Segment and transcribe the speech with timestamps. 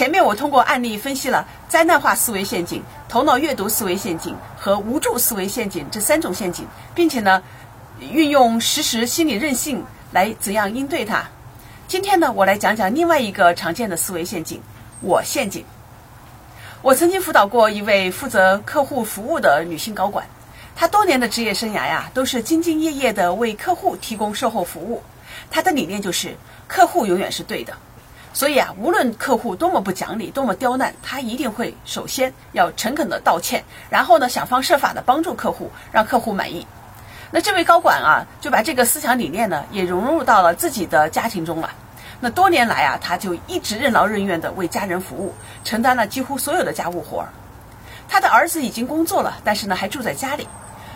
[0.00, 7.42] 前面我通过案例分析了灾难化思维陷阱、头脑阅读思维陷阱和无助思维陷阱这三种陷阱，并且呢，
[8.10, 11.24] 运用实时心理韧性来怎样应对它。
[11.86, 14.62] 今天呢，我来讲讲另外一个常见的思维陷阱——
[15.04, 15.66] 我陷阱。
[16.80, 20.26] 我曾经辅导过一位负责客户服务的女性高管，
[20.74, 25.02] 她多年的职业生涯呀，都是兢兢业业的为客户提供售后服务。
[25.50, 26.34] 她的理念就是
[26.66, 27.74] 客户永远是对的，
[28.32, 36.66] 所以啊，无论客户多么不讲理、多么刁难，他一定会首先要诚恳的道歉，然后呢，想方设法的帮助客户，让客户满意。
[37.32, 41.70] 那这位高管啊，就把这个思想理念呢，也融入到了自己的家庭中了。
[42.20, 47.28] 那多年来啊，他就一直任劳任怨地为家人服务，承担了几乎所有的家务活儿。
[48.08, 50.46] 他的儿子已经工作了，但是呢，还住在家里。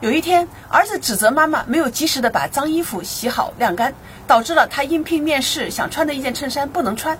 [0.00, 3.94] 有一天，儿子指责妈妈没有及时的把脏衣服洗好晾干，
[4.28, 7.18] 导致了他应聘面试想穿的一件衬衫不能穿。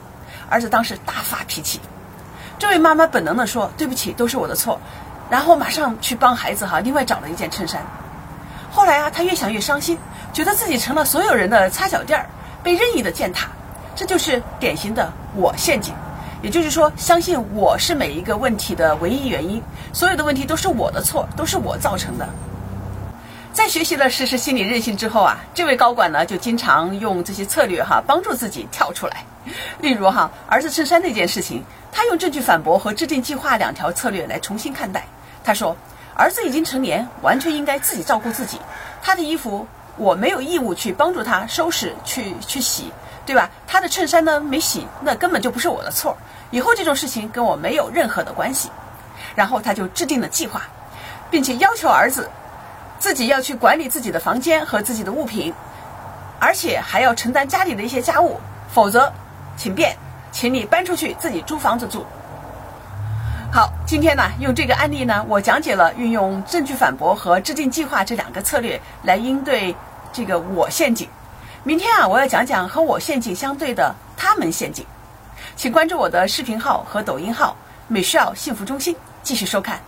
[0.48, 1.80] 儿子当时大发脾气。
[2.56, 4.80] 这位妈妈本能地说：“对不起，都是我的错。”
[5.28, 7.85] 然后马上去帮孩子哈，另外找了一件衬衫。
[8.70, 9.98] 后来啊，他越想越伤心，
[10.32, 12.26] 觉得自己成了所有人的擦脚垫儿，
[12.63, 13.48] 被任意的践踏。
[13.96, 15.92] 这就是典型的我陷阱，
[16.42, 19.60] 也就是说，相信我是每一个问题的唯一原因，
[19.92, 22.29] 所有的问题都是我的错，都是我造成的。
[23.52, 29.24] 在学习了实施心理韧性之后啊，这位高管呢就经常用这些策略哈，帮助自己跳出来。
[29.80, 35.07] 例如哈，儿子衬衫那件事情，他用证据反驳和制定计划两条策略来重新看待。
[35.43, 35.76] 他说，
[36.15, 38.60] 儿子已经成年，完全应该自己照顾自己，
[39.02, 42.93] 他的衣服我没有义务去帮助他收拾、去去洗。
[43.26, 43.51] 对吧？
[43.66, 46.16] 他的衬衫呢没洗，那根本就不是我的错。
[46.51, 48.71] 以后这种事情跟我没有任何的关系。
[49.35, 50.63] 然后他就制定了计划，
[51.30, 52.30] 并且要求儿子
[52.99, 55.54] 自己要去管理自己的房间和自己的物品，
[56.41, 58.41] 而且还要承担家里的一些家务。
[58.71, 59.10] 否则，
[59.57, 59.96] 请便，
[60.30, 62.04] 请你搬出去自己租房子住。
[63.51, 69.75] 好，今天呢用这个案例呢，我讲解了运用证据反驳和制定计划这两个策略来应对
[70.12, 71.09] 这个我陷阱。
[71.65, 74.84] 明天啊，我要讲讲和我陷阱相对的他们陷阱，
[75.56, 77.56] 请关注我的视频号和抖音号
[77.88, 78.94] “美少幸福中心”，
[79.25, 79.80] 继续收看。